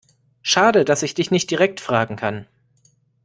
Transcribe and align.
Schade, 0.41 0.83
dass 0.83 1.03
ich 1.03 1.13
dich 1.13 1.29
nicht 1.29 1.51
direkt 1.51 1.79
fragen 1.79 2.15
kann. 2.15 2.47